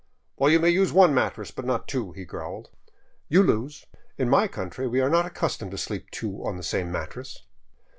[0.37, 2.71] "Well, you may use one mattress, but not two," he growled."
[3.29, 3.85] You lose.
[4.17, 7.43] In my country we are not accustomed to sleep two on the same mattress."